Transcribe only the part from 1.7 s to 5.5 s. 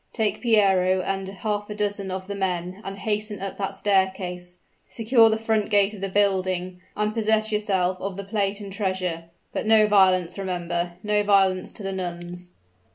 dozen of the men, and hasten up that staircase. Secure the